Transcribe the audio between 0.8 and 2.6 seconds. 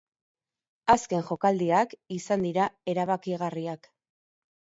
Azken jokaldiak izan